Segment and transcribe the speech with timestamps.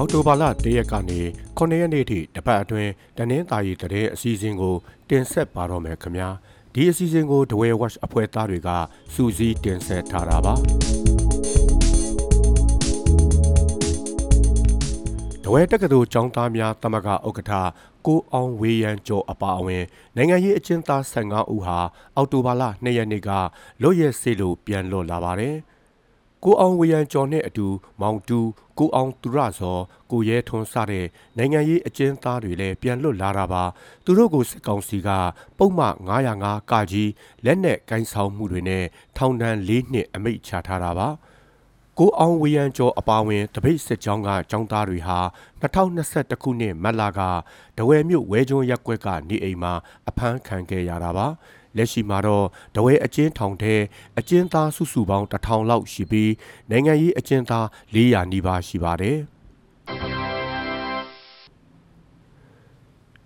[0.00, 1.20] အောက်တိုဘာလ၁ရက်ကနေ
[1.58, 4.74] 9ရက်နေ့ထိတပတ်အတွင်းတနင်္သာရီတတဲ့အစီအစဉ်ကို
[5.08, 6.28] တင်ဆက်ပါတော့မယ်ခင်ဗျာ
[6.74, 8.68] ဒီအစီအစဉ်ကိုဒဝဲဝက်အဖွဲ့သားတွေက
[9.14, 10.54] စူးစီးတင်ဆက်ထားတာပါ
[15.44, 17.52] ဒဝဲတက္ကသိုလ်ကျောင်းသားများတမကဥက္ကဋ္ဌ
[18.06, 19.84] ကိုအောင်ဝေယံကျော်အပါအဝင်
[20.16, 21.78] နိုင်ငံရေးအကျဉ်းသား15ဦးဟာ
[22.16, 23.30] အောက်တိုဘာလ2ရက်နေ့က
[23.82, 25.56] လွတ်ရက်စေလို့ပြန်လွတ်လာပါတယ်။
[26.44, 27.66] ကိုအောင်ဝေယံကျော်နဲ့အတူ
[28.00, 28.40] မောင်တူ
[28.78, 33.64] ကိုအောင်သူရဇော်ကိုရဲထွန်းစတဲ့နိုင်ငံရေးအကျဉ်းသားတွေလည်းပြန်လွတ်လာတာပါ
[34.04, 35.08] သူတို့ကိုစစ်ကောင်စီက
[35.58, 35.94] ပုံမှန်
[36.32, 37.10] 905ကကြီး
[37.44, 38.84] လက်နက်ကင်ဆောင်မှုတွေနဲ့
[39.16, 41.08] ထောင်ဒဏ်၄နှစ်အမိန့်ချထားတာပါ
[41.98, 45.18] ကိုအောင်ဝေယံကျော်အပါဝင်တပိတ်စစ်ကြောင်းကចောင်းသားတွေဟာ
[45.62, 47.20] 2021ခုနှစ်မတ်လက
[47.76, 49.72] ဒဝဲမြို့ဝဲကျွန်းရက်ကွက်က နေအိမ်မှာ
[50.08, 51.26] အဖမ်းခံခဲ့ရတာပါ
[51.76, 53.74] လက်ရှိမှာတော့တဝဲအကျဉ်းထောင်ထဲ
[54.18, 56.32] အကျဉ်းသားစုစုပေါင်း1000လောက်ရှိပြီး
[56.70, 59.18] နိုင်ငံရေးအကျဉ်းသား400နီးပါးရှိပါတယ်။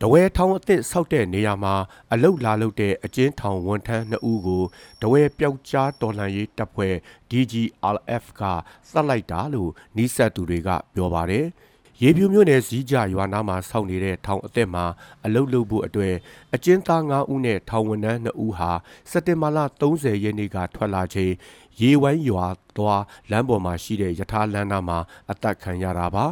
[0.00, 1.74] တဝဲထောင်အသစ်ဆောက်တဲ့နေရာမှာ
[2.12, 4.64] အလုတ်လာလုတ်တဲ့အကျဉ်းထောင်ဝန်ထမ်း2ဦးကို
[5.02, 6.94] တဝဲပျောက်ကြားတော်လှန်ရေးတပ်ဖွဲ့
[7.30, 8.42] DGRF က
[8.90, 11.46] စက်လိုက်တာလို့နီးစပ်သူတွေကပြောပါတယ်။
[12.02, 14.84] ရေပြူမြို့နယ်စည်းကြရွာနားမှာစောင့်နေတဲ့ထောင်အသက်မှာ
[15.24, 16.14] အလုတ်လုဖို့အတွက်
[16.54, 18.70] အကျဉ်းသား9ဦးနဲ့ထောင်ဝန်ထမ်း2ဦးဟာ
[19.10, 21.32] စက်တင်ဘာလ30ရက်နေ့ကထွက်လာချိန်
[21.80, 22.46] ရေဝိုင်းရွာ
[22.76, 24.98] သွားလမ်းပေါ်မှာရှိတဲ့ယထာလမ်းနားမှာ
[25.30, 26.24] အသက်ခံရတာပါ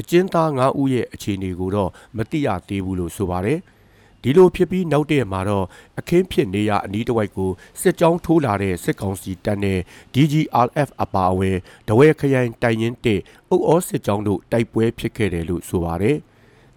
[0.00, 3.60] အကျဉ်းသား9ဦးရဲ့အခြေအနေကိုတော့မသိရသေးဘူးလို့ဆိုပါတယ်။
[4.22, 5.66] ဒီလိုဖြစ်ပြီးနောက်တည့်မှာတော့
[5.98, 9.78] အခင်းဖြစ်နေရအနီးတစ်ဝိုက်ကိုစစ်ကြောင်းထိုးလာတဲ့စစ်ကောင်စီတပ်နဲ့
[10.14, 11.56] DGRF အပါအဝင်
[11.88, 13.20] တဝဲခရိုင်တိုင်ရင်တဲ့
[13.50, 16.18] အုပ်အောစစ်ကြောင်းတို့တိုက်ပွဲဖြစ်ခဲ့တယ်လို့ဆိုပါတယ်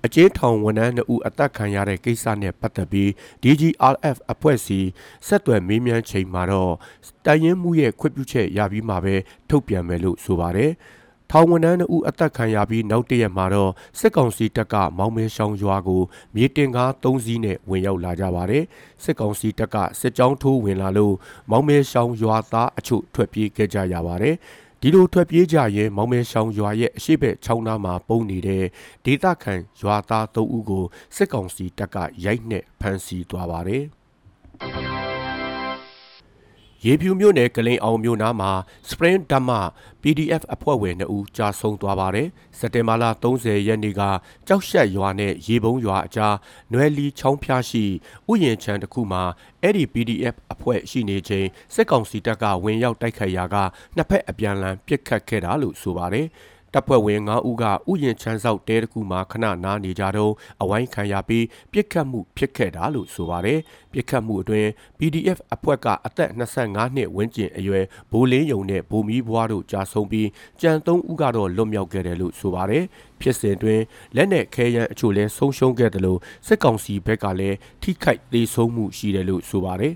[0.06, 3.09] အကျေးထောင်ဝန်ထမ်း2ဦးအသက်ခံရတဲ့ကိစ္စနဲ့ပတ်သက်ပြီး
[3.44, 4.79] DGRF အဖွဲ့စီ
[5.28, 6.73] ဆက်သွယ်မေးမြန်းချိန်မှာတော့
[7.25, 9.16] တိုင်ရင်မှုရဲ့ခွင့်ပြုချက်ရပြီးမှပဲ
[9.50, 10.72] ထုတ်ပြန်မယ်လို့ဆိုပါတယ်။
[11.33, 16.01] ထောင်ဝန်ထမ်း2ဦးအသက်ခံရပြီးနောက်တရက်မှာတော့စစ်ကောင်စီတပ်ကမောင်မဲရှောင်းရွာကို
[16.35, 18.63] မြေတင်ကား3စီးနဲ့ဝင်ရောက်လာကြပါတယ်
[19.03, 21.15] စစ်ကောင်စီတပ်ကစစ်ကြောင်းထိုးဝင်လာလို့
[21.49, 24.35] မောင်မဲရှောင်းရွာသားအချို့ထွက်ပြေးခဲ့ကြရပါတယ်
[24.81, 28.63] ဒီလိုထွက်ပြေးကြရင်မောင်မဲရှောင်းရွာရဲ့အရှိဘက်ချောင်းသားမှာပုံနေတဲ့
[29.05, 33.83] ဒေသခံရွာသား3ဦးကိုစစ်ကောင်စီတပ်ကရိုက်နှက်ဖမ်းဆီးသွားပါတယ်
[36.85, 38.51] ရေဖြူမြို့နယ်ကလိန်အောင်မြို့နားမှာ
[38.89, 39.61] Spring Dhamma
[40.01, 42.27] PDF အဖွဲ့ဝင်2ဦးကြာဆုံးသွားပါတယ်။
[42.57, 44.01] စက်တင်ဘာလ30ရက်နေ့က
[44.47, 46.35] ကြောက်ရှက်ရွာနဲ့ရေပုံးရွာအကြား
[46.73, 47.83] နွယ်လီချောင်းဖျားရှိ
[48.29, 49.23] ဥယျာဉ်ခြံတစ်ခုမှာ
[49.61, 53.55] အဲ့ဒီ PDF အဖွဲ့ရှိနေချိန်စစ်ကောင်စီတပ်ကဝင်ရောက်တိုက်ခိုက်ရာက
[53.95, 56.27] နှစ်ဖက်အပြန်အလှန်ပစ်ခတ်ခဲ့တာလို့ဆိုပါတယ်။
[56.73, 63.59] တပ်ဖွဲ့ဝင်9ဦးကဥယျာဉ်ချမ်းဆောက်တဲတစ်ခုမှာခဏနားနေကြတော့အဝိုင်းခံရပြီးပြစ်ခတ်မှုဖြစ်ခဲ့တာလို့ဆိုပါတယ်
[63.93, 70.29] ပြစ်ခတ်မှုအတွင်း PDF အဖွဲ့ကအသက်25နှစ်ဝန်းကျင်အရွယ်ဘိုးလင်းယုံနဲ့ဘိုမီးဘွားတို့ကြာဆုံးပြီး
[70.61, 72.83] ကြံ3ဦးကတော့လွတ်မြောက်ခဲ့တယ်လို့ဆိုပါတယ်
[73.21, 73.81] ဖြစ်စဉ်တွင်
[74.15, 79.93] လက်နက်ခဲယမ်းအချို့လဲဆုံးရှုံးခဲ့တယ်လို့စစ်ကောင်စီဘက်ကလည်းထိခိုက်သေးဆုံးမှုရှိတယ်လို့ဆိုပါတယ်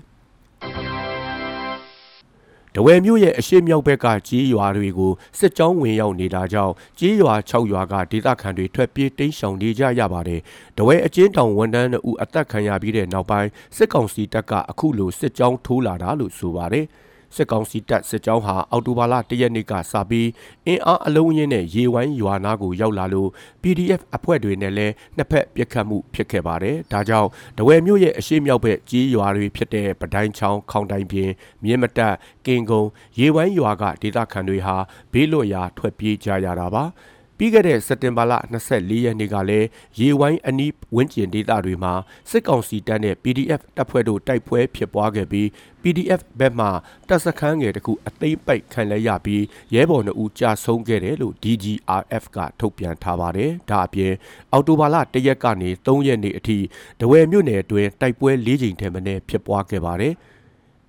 [2.78, 10.40] တဝယ်မြို့ရဲ့အရှိမြောက်ဘက်ကကြီးရွာတွေကိုစစ်ကြောင်းဝင်ရောက်နေတာကြောင့်ကြီးရွာ6ရွာကဒေသခံတွေထွက်ပြေးတိမ်းရှောင်နေကြရပါတယ်။
[10.76, 16.86] တဝယ်အချင်းတောင်ဝန်တန်းတို့အသက်ခံရပြီးတဲ့နောက်ပိုင်းစစ်ကောင်စီတပ်ကအခုလိုစစ်ကြောင်းထိုးလာတာလို့ဆိုပါတယ်။
[17.34, 20.28] စစ်ကောင်စီတပ်စစ်ကြောင်းဟာအော်တိုဘာလ၁ရက်နေ့ကစပြီး
[20.66, 23.30] အင်အားအလုံးရင်းနဲ့ရေဝိုင်းရွာနာကိုရောက်လာလို့
[23.62, 27.28] PDF အဖွဲ့တွေနဲ့လည်းနှစ်ဖက်ပြစ်ခတ်မှုဖြစ်ခဲ့ပါတယ်။ဒါကြောင့်
[27.58, 31.30] တဝယ်မြို့ရဲ့အရှိမြောက်ဘက်ကြီးရွာတွေဖြစ်တဲ့ပဒိုင်းချောင်းခေါင်တိုင်ပြင်
[31.64, 32.14] မြင်းမတက်
[32.46, 32.82] ကင်ကုံ
[33.18, 34.76] ရေဝိုင်းရွာကဒေသခံတွေဟာ
[35.12, 36.84] ဘေးလွတ်ရာထွက်ပြေးကြရတာပါ။
[37.38, 38.32] ပြီးခဲ့တဲ့စက်တင်ဘာလ
[38.68, 39.66] 24ရက်နေ့ကလည်း
[39.98, 41.92] ရေဝိုင်းအနီးဝန်းကျင်ဒေသတွေမှာ
[42.30, 45.46] စစ်ကောင်စီတပ်နဲ့ PDF တပ်ဖွဲ့တို့တိုက်ပွဲဖြစ်ပွားခဲ့ပြီး
[45.82, 46.66] PDF ဘက်မှ
[47.08, 49.42] တပ်စခန်းငယ်တစ်ခုအသိမ့်ပိုက်ခံလဲရပြီး
[49.74, 54.12] ရဲဘော်2ဦးကြာဆုံးခဲ့တယ်လို့ DGRF ကထုတ်ပြန်ထားပါတယ်။ဒါအပြင်
[54.52, 56.58] အော်တိုဘာလ1ရက်ကနေ3ရက်နေ့အထိ
[57.00, 60.14] ဒဝယ်မြို့နယ်အတွင်းတိုက်ပွဲ၄ကြိမ်ထက်မနည်းဖြစ်ပွားခဲ့ပါတယ်။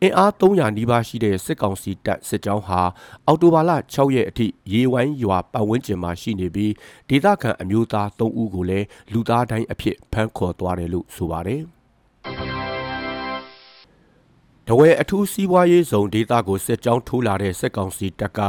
[0.03, 2.81] အင်အား300နီးပါးရှိတဲ့စစ်ကောင်စီတပ်စစ်ကြောင်းဟာ
[3.27, 6.73] အော်တိုဘာလ6ရက်အထိရေဝိုင်းရွာပတ်ဝန်းကျင်မှာရှိနေပြီး
[7.09, 11.61] ဒေသခံအမျိုးသား3ဦးကိုလည်းလူသားတိုင်းအဖြစ်ဖမ်းခေါ်သွားတယ်လို့ဆိုပါတယ်။
[14.69, 18.39] တဝဲအထူးစီးပွားရေးဇုံဒေသကိုစစ်ကြောင်းထိုးလာတဲ့စစ်ကောင်စီတပ်က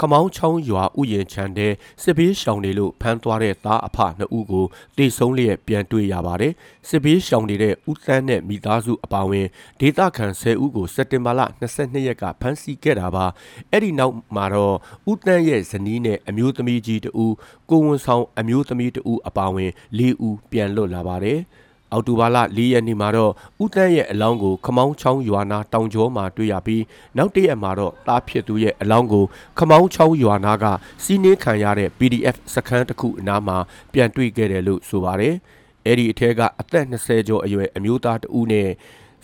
[0.00, 1.72] ခမောင်းချောင်းရွာဥယျာဉ်ချမ်းတဲ့
[2.02, 4.66] စစ်ဘေးရှောင်တွေလို့ဖမ်းသွားတဲ့သားအဖနှစ်ဦးကို
[4.96, 6.52] တေဆုံးလျက်ပြန်တွေ့ရပါတယ်။
[6.88, 9.46] စစ်ဘေးရှောင်နေတဲ့ဦးသန်းနဲ့မိသားစုအပါအဝင်
[9.80, 13.26] ဒေသခံ10ဦးကိုစက်တင်ဘာလ22ရက်ကဖမ်းဆီးခဲ့တာပါ။
[13.72, 14.76] အဲ့ဒီနောက်မှာတော့
[15.10, 17.34] ဦးသန်းရဲ့ဇနီးနဲ့အမျိုးသမီးကြီးတဦး
[17.70, 21.40] ကိုဝန်ဆောင်အမျိုးသမီးတဦးအပါအဝင်၄ဦးပြန်လွတ်လာပါတယ်။
[21.92, 26.82] အောက်တိုဘာလ၄ရက်နေ့မှာတော့ဦးတန်းရဲ့အလောင်းကိုခမောင်းချောင်းရွာနာတောင်ကျောမှာတွေ့ရပြီး
[27.16, 29.24] နောက်တစ်ရက်မှာတော့တားဖြစ်သူရဲ့အလောင်းကို
[29.58, 30.64] ခမောင်းချောင်းရွာနာက
[31.02, 33.56] စီးနှင်းခံရတဲ့ PDF စခန်းတစ်ခုအနားမှာ
[33.92, 35.34] ပြန်တွေ့ခဲ့တယ်လို့ဆိုပါတယ်။
[35.86, 38.70] အဲ့ဒီအထက်ကအသက်20ကျော်အရွယ်အမျိုးသားတဦးနဲ့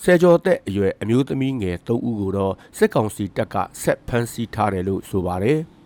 [0.05, 5.61] ဆယ်ကျော်သက်အရွယ်အမျိုးသမီးငယ်3ဦးကိုတော့စစ်ကောင်စီတပ်ကဆက်ဖမ်းဆီးထားတယ်လို့ဆိုပါတယ်။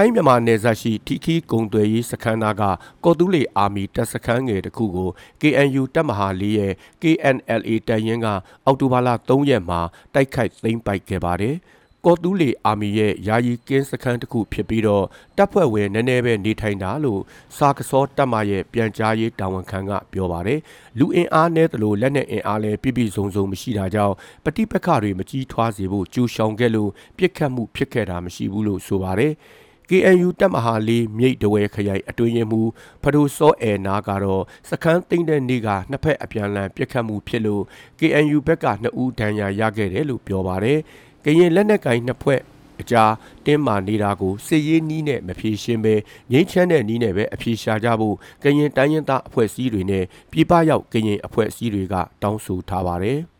[0.00, 2.62] ထိုင်းမြန်မာနယ်စပ်ရှိထီခီကုံသွယ်ရေးစခန်းနာက
[3.04, 5.10] ကော်တူးလီအာမီတပ်စခန်းငယ်တစ်ခုကို
[5.40, 6.72] KNU တပ်မဟာလေးရဲ့
[7.02, 8.26] KNLA တပ်ရင်းက
[8.64, 9.80] အောက်တိုဘာလ3ရက်မှာ
[10.14, 11.54] တိုက်ခိုက်သိမ်းပိုက်ခဲ့ပါတယ်။
[12.04, 15.04] ကော်တူးလီအာမီရဲ့ယာယီကင်းစခန်းတစ်ခုဖြစ်ပြီးတော့
[15.36, 17.20] တပ်ဖွဲ့ဝင်နည်းနည်းပဲနေထိုင်တာလို့
[17.56, 20.60] စာကစောတပ်မရဲ့ပြန်ကြားရေးတာဝန်ခံကပြောပါတယ်။
[20.98, 29.34] လူအင်အားနဲ့တလို့လက်နက်အင်အားလည်းပြည့်ပြည့်စုံစုံမရှိတာကြောင့်ပဋိပက္ခတွေမကြီးထွားစေဖို့ကြိုးရှောင်ခဲ့လို့ပြစ်ခတ်မှုဖြစ်ခဲ့တာမရှိဘူးလို့ဆိုပါတယ်။
[29.90, 32.60] KNU တပ်မဟာလေးမြိတ်တဝဲခရိုင်အတွင်းရင်မူ
[33.02, 37.62] ဖဒိုစောအဲနာကတော့စခန်းသိမ်းတဲ့နေ့ကနှစ်ဖက်အပြန်အလှန်ပြစ်ခတ်မှုဖြစ်လို့
[37.98, 40.78] KNU ဘက်ကနှစ်ဦးဒဏ်ရာရခဲ့တယ်လို့ပြောပါတယ်။
[41.24, 42.40] ကရင်လက်နက်ကင်နှစ်ဖွဲ့
[42.80, 43.12] အကြား
[43.46, 45.94] တင်းမာနေတာကိုစစ်ရေးနီးနဲ့မဖြေရှင်းပဲ
[46.32, 53.20] ငိမ့်ချမ်းတဲ့နီးနဲ့ပဲအဖြေရှာကြဖို့ကရင်တိုင်းရင်သားအဖွဲ့အစည်းတွေနဲ့ပြည်ပရောက်ကရင်အဖွဲ့အစည်းတွေကတောင်းဆိုထားပါတယ်။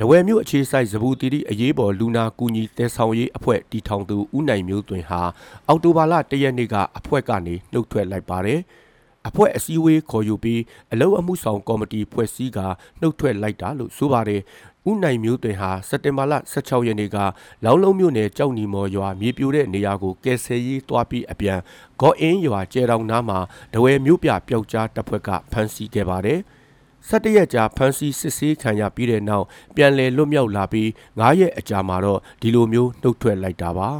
[0.00, 5.20] တဝယ်မြို့အခြေဆိုင်ဇဘူတီတီအရေးပေါ်လူနာကူညီတဲဆောင်ရေးအဖွဲ့တီထောင်သူဦးနိုင်မျိုးသွင်ဟာ
[5.68, 8.60] အောက်တိုဘာလ၁ရက်နေ့ကအဖွဲ့ကနေနှုတ်ထွက်လိုက်ပါတယ်။
[9.28, 10.60] အဖွဲ့အစည်းအဝေးခေါ်ယူပြီး
[10.92, 12.58] အလုံအမှုဆောင်ကော်မတီဖွဲ့စည်းက
[13.00, 14.40] နှုတ်ထွက်လိုက်တာလို့ဆိုပါတယ်။
[14.90, 17.16] ဦးနိုင်မျိုးသွင်ဟာစက်တင်ဘာလ16ရက်နေ့က
[17.64, 21.58] လောင်းလုံးမြို့နယ်ကြောက်နီမော်ရွာမြေပြိုတဲ့နေရာကိုကယ်ဆယ်ရေးတွားပြီးအပြန်
[22.00, 23.38] ဂေါ်အင်းရွာကျဲတောင်နားမှာ
[23.74, 26.40] တဝယ်မြို့ပြပျောက်ကြားတပ်ဖွဲ့ကဖမ်းဆီးခဲ့ပါတယ်။
[27.08, 33.90] 17ရက်ကြာဖမ်းဆီးစစ်ဆေးခံရပြီးတဲ့နောက်ပြန်လည်လွတ်မြောက်လာပြီး9ရက်အကြာမှာတော့ဒီလိုမျိုးနှုတ်ထွက်လိုက်တာပါ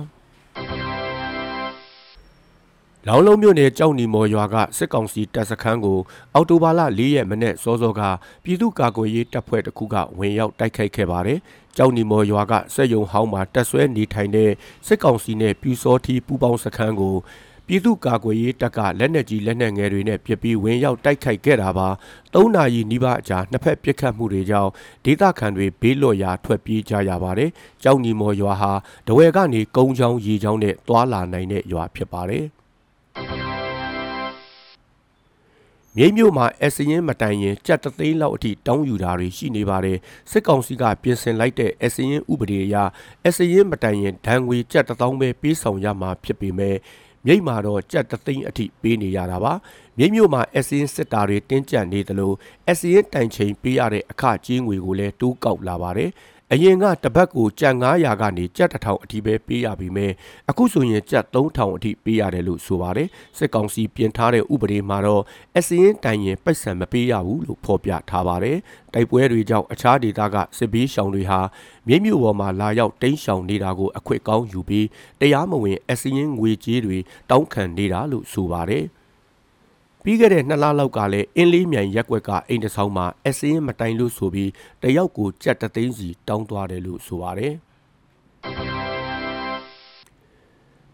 [3.08, 5.98] လောင်လုံးမြို့နယ်ကြောက်နီမော်ရွာကစစ်ကောင်စီတပ်စခန်းကို
[6.34, 8.00] အော်တိုဘာလ၄ရက်မနေ့စောစောက
[8.44, 11.38] ပြည်သူ့ကာကွယ်ရေးတပ်ဖွဲ့တစ်ခုကဝင်ရောက်တိုက်ခိုက်ခဲ့ပါတယ်။
[11.76, 14.50] ကြောက်နီမော်ရွာကစက်ယုံဟောင်းမှာတပ်ဆွဲနေထိုင်တဲ့
[14.86, 17.16] စစ်ကောင်စီနဲ့ပြူစောထီပူပေါင်းစခန်းကို
[17.66, 21.88] ပြည်သူ့ကာကွယ်ရေးတပ်ကလက်နက်ကြီးလက်နက်ငယ်တွေနဲ့ပစ်ပြီးဝင်ရောက်တိုက်ခိုက်ခဲ့တာပါ
[22.34, 24.70] ၃နာရီနီးပါးအကြာနှစ်ဖက်ပစ်ခတ်မှုတွေကြောင့်
[25.04, 27.50] ဒေသခံတွေဘေးလွတ်ရာထွက်ပြေးကြရပါတယ်
[27.82, 28.72] ကြောက်ညီမော်ရွာဟာ
[29.06, 32.44] တဝယ်ကနေကုန်းချောင်းရေချောင်းနဲ့တွာလာနိုင်တဲ့ရွာဖြစ်ပါတယ်
[35.96, 39.98] မြိတ်မြို့မှာအစရင်မတိုင်ရင်ကြက်တသိန်းလောက်အထိတောင်းယူတာတွေရှိနေပါတယ်
[40.30, 42.76] စစ်ကောင်စီကပြင်ဆင်လိုက်တဲ့အစရင်ဥပဒေအရ
[43.26, 46.76] အစရင်မတိုင်ရင်ဒဏ်ငွေကြက်တသောင်းပဲပေးဆောင်ရမှာဖြစ်ပေမဲ့
[47.26, 49.52] မြိတ်မှာတော့ကြက်တသိန်းအထိပေးနေရတာပါ
[49.98, 52.32] မြိတ်မြို့မှာအစင်းစစ်တာတွေတင်းကျပ်နေသလို
[52.70, 56.10] အစင်းတိုင်ချိန်ပေးရတဲ့အခကြေးငွေကိုလည်းတိုးကောက်လာပါတယ်
[56.52, 60.08] အရင်ကတပတ်ကိုကြက်900ကနေကြက်1000အထိပဲပေးရပြီးမြဲ
[60.50, 63.08] အခုဆိုရင်ကြက်3000အထိပေးရတယ်လို့ဆိုပါတယ်
[63.38, 65.22] စစ်ကောင်စီပြင်ထားတဲ့ဥပဒေမှာတော့
[65.56, 68.58] အစင်းတိုင်ရင်ပိုက်ဆံမပေးရဘူးလို့ဖော်ပြထားပါတယ်
[68.94, 71.40] တိုက်ပွဲတွေကြောင့်အခြားဒေသကစစ်ဘေးရှောင်တွေဟာ
[71.88, 74.86] မြိတ်မြို့ပေါ်မှာလာရောက်တိမ်းရှောင်နေတာကိုအခွင့်ကောင်းယူပြီး
[75.20, 76.98] တရားမဝင်အစင်းငွေကြေးတွေ
[77.30, 78.84] တောင်းခံနေတာလို့ဆိုပါတယ်
[80.06, 84.50] ပြီးခဲ့တဲ့နှစ်လလောက်ကလည်းအင်းလေးမြိုင်ရက်ွက်ကအိမ်တဆောင်းမှာအစင်းမတိုင်လို့ဆိုပြီး
[84.82, 87.54] တယောက်ကိုကြက်တသိန်းစီတောင်းသွားတယ်လို့ဆိုပါတယ်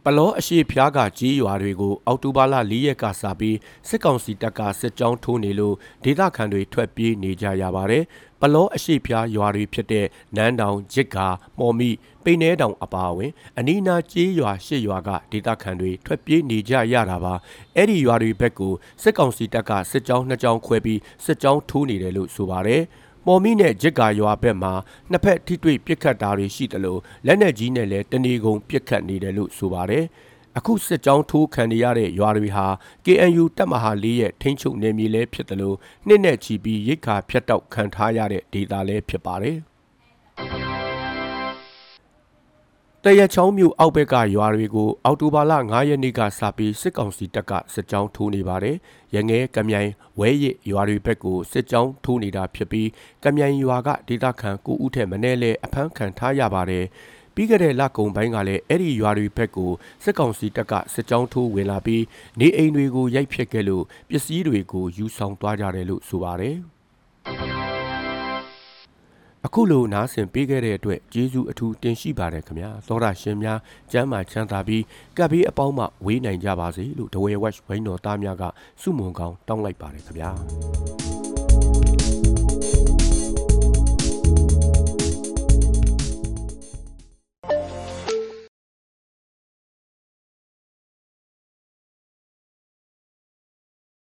[0.05, 3.57] ပလောအရှိဖျားကကြီးရွာတွေကိုအောက်တိုဘာလ၄ရက်ကစပြီး
[3.89, 8.05] စစ်ကောင်စီတပ်ကစစ်ကြောင်းထိုးနေလို့ဒေသခံတွေထွက်ပြေးနေကြရပါတယ်။
[8.41, 11.27] ပလောအရှိဖျားရွာတွေဖြစ်တဲ့နန်းတောင်၊ဂျစ်ကာ၊
[11.59, 11.91] မော်မိ၊
[12.25, 17.35] ပိနဲတောင်အပါအဝင်အနီးနားကြီးရွာရှစ်ရွာကဒေသခံတွေထွက်ပြေးနေကြရတာပါ။
[17.77, 22.83] အဲ့ဒီရွာတွေဘက်ကိုစစ်ကောင်စီတပ်ကစစ်ကြောင်းနှစ်ကြောင်းခွဲပြီးစစ်ကြောင်းထိုးနေတယ်လို့ဆိုပါတယ်။
[23.27, 24.73] မော်မီနဲ့ဂျစ်ကာရွာဘက်မှာ
[25.11, 30.05] နှစ်ဖက်ထိတွေ့ပြစ်ခတ်တာတွေရှိတယ်လို့လက်နက်ကြီးနဲ့လည်းတနေကုန်ပြစ်ခတ်နေတယ်လို့ဆိုပါတယ်
[30.59, 32.67] အခုစစ်ကြောင်းထိုးခံရတဲ့ရွာတွေဟာ
[33.05, 39.57] KNU တပ်မဟာ၄ရဲ့ထိန်းချုပ်နယ်မြေလည်းဖြစ်တယ်လို့နှစ်နဲ့ချီပြီးရိတ်ခါဖျက်တောက်ခံထားရတဲ့ဒေသလည်းဖြစ်ပါတယ်
[43.05, 48.77] တရချောင်းမြို့အောက်ဘက်ကရွာတွေကိုအော်တိုဘာလ9ရက်နေ့ကစပြီးစစ်ကောင်စီတပ်ကစစ်ကြောင်းထိုးနေပါတယ်။
[49.15, 52.89] ရငဲကမြိုင်ဝဲရစ်ရွာတွေဘက်ကိုစစ်ကြောင်းထိုးနေတာဖြစ်ပြီး
[53.25, 56.85] ကမြိုင်ရွာကဒေသခံကိုဦးထက်မနဲ့လဲအဖမ်းခံထားရပါတယ်။
[57.35, 59.71] ပြီးခဲ့တဲ့လကုံပိုင်းကလည်းအဲ့ဒီရွာတွေဘက်ကို
[60.05, 62.05] စစ်ကောင်စီတပ်ကစစ်ကြောင်းထိုးဝင်လာပြီး
[62.41, 66.57] နေအိမ်တွေကိုရိုက်ဖျက်ခဲ့လို့ပစ္စည်းတွေကိုယူဆောင်သွားကြတယ်လို့ဆိုပါတယ်။
[69.47, 73.59] အခုလိုနားဆင်ပေးခဲ့တဲ့အတွက်ကျေးဇူးအထူးတင်ရှိပါတယ်ခင်ဗျာသောတာရှင်များ
[73.93, 74.83] ကျမ်းမာချမ်းသာပြီး
[75.17, 78.45] ကပ်ပြီးအပေါင်းမှဝေးနိုင်ကြပါစေလို့ဒဝဲဝက်ဝိုင်းတော်သားများက
[78.83, 81.00] စုမုံကောင်းတောင်းလိုက်ပါတယ်ခင်ဗျာ